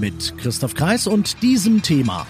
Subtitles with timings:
[0.00, 2.26] Mit Christoph Kreis und diesem Thema.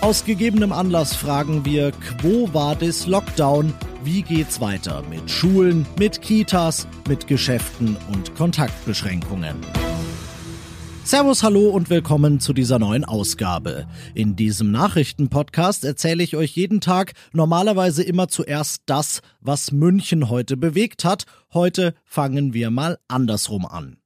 [0.00, 3.72] Aus gegebenem Anlass fragen wir, wo war das Lockdown?
[4.02, 9.54] Wie geht's weiter mit Schulen, mit Kitas, mit Geschäften und Kontaktbeschränkungen?
[11.04, 13.86] Servus, hallo und willkommen zu dieser neuen Ausgabe.
[14.14, 20.56] In diesem Nachrichtenpodcast erzähle ich euch jeden Tag normalerweise immer zuerst das, was München heute
[20.56, 21.26] bewegt hat.
[21.54, 23.99] Heute fangen wir mal andersrum an.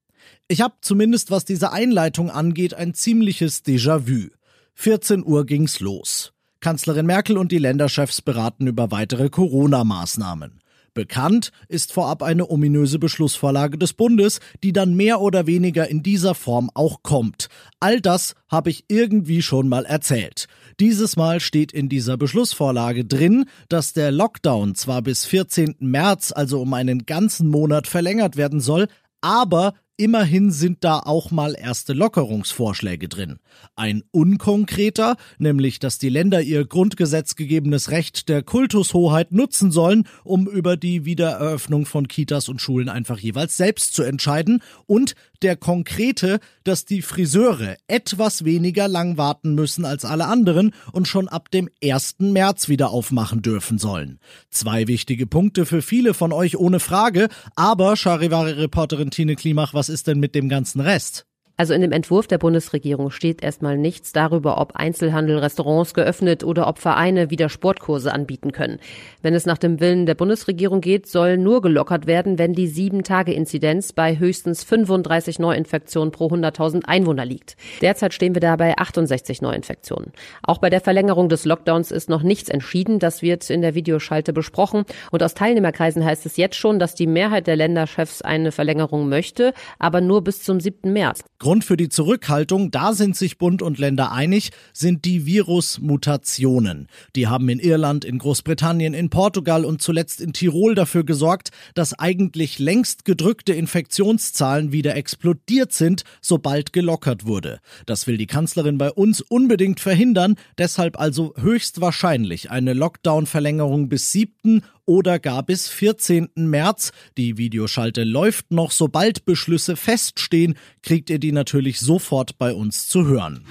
[0.48, 4.28] Ich habe zumindest was diese Einleitung angeht ein ziemliches Déjà-vu.
[4.74, 6.32] 14 Uhr ging's los.
[6.60, 10.60] Kanzlerin Merkel und die Länderchefs beraten über weitere Corona-Maßnahmen.
[10.95, 16.37] Bekannt ist vorab eine ominöse Beschlussvorlage des Bundes, die dann mehr oder weniger in dieser
[16.37, 17.49] Form auch kommt.
[17.80, 20.46] All das habe ich irgendwie schon mal erzählt.
[20.79, 25.77] Dieses Mal steht in dieser Beschlussvorlage drin, dass der Lockdown zwar bis 14.
[25.80, 28.87] März, also um einen ganzen Monat verlängert werden soll,
[29.21, 33.38] aber Immerhin sind da auch mal erste Lockerungsvorschläge drin.
[33.76, 40.76] Ein unkonkreter, nämlich dass die Länder ihr grundgesetzgegebenes Recht der Kultushoheit nutzen sollen, um über
[40.76, 46.87] die Wiedereröffnung von Kitas und Schulen einfach jeweils selbst zu entscheiden, und der konkrete, dass
[46.87, 52.16] die Friseure etwas weniger lang warten müssen als alle anderen und schon ab dem 1.
[52.20, 54.18] März wieder aufmachen dürfen sollen.
[54.50, 60.06] Zwei wichtige Punkte für viele von euch ohne Frage, aber Charivari-Reporterin Tine Klimach, was ist
[60.06, 61.26] denn mit dem ganzen Rest?
[61.57, 66.66] Also in dem Entwurf der Bundesregierung steht erstmal nichts darüber, ob Einzelhandel, Restaurants geöffnet oder
[66.66, 68.81] ob Vereine wieder Sportkurse anbieten können.
[69.22, 73.93] Wenn es nach dem Willen der Bundesregierung geht, soll nur gelockert werden, wenn die 7-Tage-Inzidenz
[73.93, 77.57] bei höchstens 35 Neuinfektionen pro 100.000 Einwohner liegt.
[77.81, 80.12] Derzeit stehen wir da bei 68 Neuinfektionen.
[80.43, 82.99] Auch bei der Verlängerung des Lockdowns ist noch nichts entschieden.
[82.99, 84.84] Das wird in der Videoschalte besprochen.
[85.12, 89.55] Und aus Teilnehmerkreisen heißt es jetzt schon, dass die Mehrheit der Länderchefs eine Verlängerung möchte,
[89.78, 90.93] aber nur bis zum 7.
[90.93, 91.23] März.
[91.44, 96.88] Grund für die Zurückhaltung, da sind sich Bund und Länder einig, sind die Virusmutationen.
[97.16, 101.99] Die haben in Irland, in Großbritannien, in Portugal und zuletzt in Tirol dafür gesorgt, dass
[101.99, 107.60] eigentlich längst gedrückte Infektionszahlen wieder explodiert sind, sobald gelockert wurde.
[107.84, 114.62] Das will die Kanzlerin bei uns unbedingt verhindern, deshalb also höchstwahrscheinlich eine Lockdown-Verlängerung bis 7
[114.87, 116.28] oder gar bis 14.
[116.34, 116.93] März.
[117.17, 118.71] Die Videoschalte läuft noch.
[118.71, 123.45] Sobald Beschlüsse feststehen, kriegt ihr die natürlich sofort bei uns zu hören.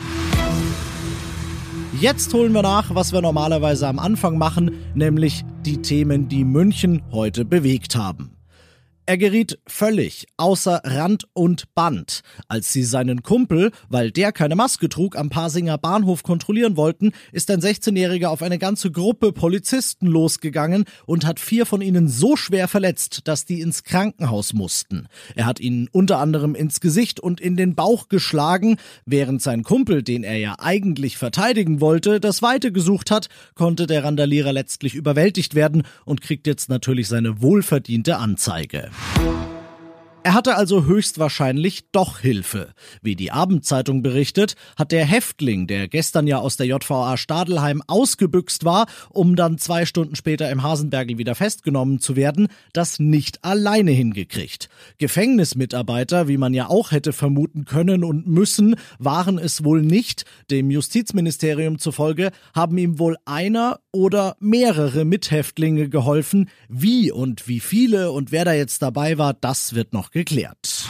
[1.99, 7.03] Jetzt holen wir nach, was wir normalerweise am Anfang machen, nämlich die Themen, die München
[7.11, 8.31] heute bewegt haben.
[9.05, 14.87] Er geriet völlig außer Rand und Band, als sie seinen Kumpel, weil der keine Maske
[14.87, 20.85] trug, am Pasinger Bahnhof kontrollieren wollten, ist ein 16-Jähriger auf eine ganze Gruppe Polizisten losgegangen
[21.05, 25.07] und hat vier von ihnen so schwer verletzt, dass die ins Krankenhaus mussten.
[25.35, 30.01] Er hat ihnen unter anderem ins Gesicht und in den Bauch geschlagen, während sein Kumpel,
[30.01, 35.55] den er ja eigentlich verteidigen wollte, das Weite gesucht hat, konnte der Randalierer letztlich überwältigt
[35.55, 38.92] werden und kriegt jetzt natürlich seine wohlverdiente Anzeige.
[38.93, 39.52] Thank you.
[40.25, 42.73] Er hatte also höchstwahrscheinlich doch Hilfe.
[43.01, 48.63] Wie die Abendzeitung berichtet, hat der Häftling, der gestern ja aus der JVA Stadelheim ausgebüxt
[48.63, 53.91] war, um dann zwei Stunden später im Hasenbergel wieder festgenommen zu werden, das nicht alleine
[53.91, 54.69] hingekriegt.
[54.97, 60.23] Gefängnismitarbeiter, wie man ja auch hätte vermuten können und müssen, waren es wohl nicht.
[60.49, 66.49] Dem Justizministerium zufolge haben ihm wohl einer oder mehrere Mithäftlinge geholfen.
[66.69, 70.87] Wie und wie viele und wer da jetzt dabei war, das wird noch geklärt.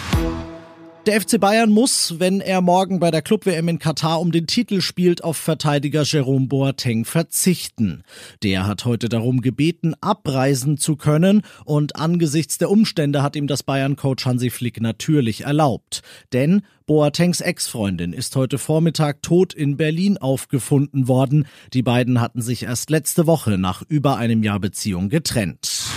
[1.06, 4.80] Der FC Bayern muss, wenn er morgen bei der Club-WM in Katar um den Titel
[4.80, 8.04] spielt, auf Verteidiger Jerome Boateng verzichten.
[8.42, 13.64] Der hat heute darum gebeten, abreisen zu können und angesichts der Umstände hat ihm das
[13.64, 16.04] Bayern-Coach Hansi Flick natürlich erlaubt.
[16.32, 21.48] Denn Boatengs Ex-Freundin ist heute Vormittag tot in Berlin aufgefunden worden.
[21.74, 25.93] Die beiden hatten sich erst letzte Woche nach über einem Jahr Beziehung getrennt.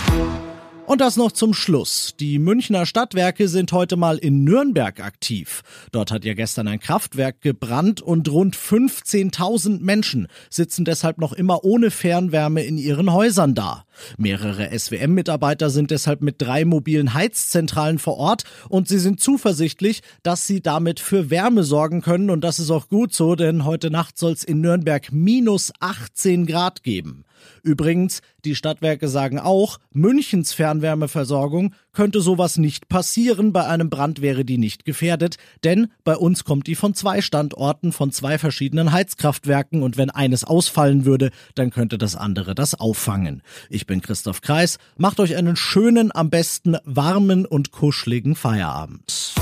[0.87, 2.15] Und das noch zum Schluss.
[2.17, 5.61] Die Münchner Stadtwerke sind heute mal in Nürnberg aktiv.
[5.91, 11.65] Dort hat ja gestern ein Kraftwerk gebrannt und rund 15.000 Menschen sitzen deshalb noch immer
[11.65, 13.83] ohne Fernwärme in ihren Häusern da.
[14.17, 20.47] Mehrere SWM-Mitarbeiter sind deshalb mit drei mobilen Heizzentralen vor Ort und sie sind zuversichtlich, dass
[20.47, 24.17] sie damit für Wärme sorgen können und das ist auch gut so, denn heute Nacht
[24.17, 27.25] soll es in Nürnberg minus 18 Grad geben.
[27.63, 34.45] Übrigens, die Stadtwerke sagen auch, Münchens Fernwärmeversorgung könnte sowas nicht passieren, bei einem Brand wäre
[34.45, 39.81] die nicht gefährdet, denn bei uns kommt die von zwei Standorten von zwei verschiedenen Heizkraftwerken
[39.81, 43.41] und wenn eines ausfallen würde, dann könnte das andere das auffangen.
[43.71, 49.33] Ich bin Christoph Kreis, macht euch einen schönen, am besten warmen und kuscheligen Feierabend.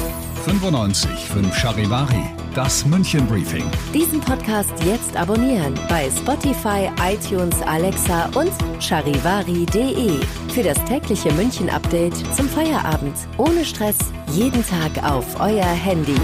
[0.46, 3.66] 95 5 Charivari, das München Briefing.
[3.96, 10.24] Diesen Podcast jetzt abonnieren bei Spotify, iTunes, Alexa und charivari.de.
[10.54, 13.16] Für das tägliche München Update zum Feierabend.
[13.40, 13.98] Ohne Stress,
[14.34, 16.16] jeden Tag auf euer Handy.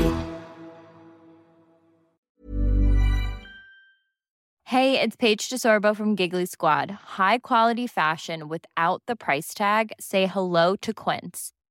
[4.65, 6.91] Hey, it's Paige DeSorbo from Giggly Squad.
[7.18, 9.94] High quality fashion without the price tag.
[10.00, 11.53] Say hello to Quince.